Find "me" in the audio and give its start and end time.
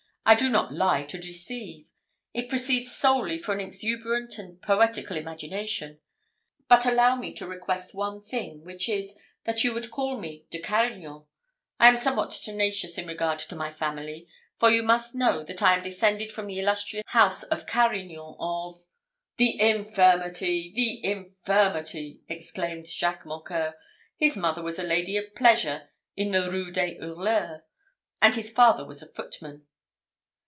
7.17-7.33, 10.19-10.45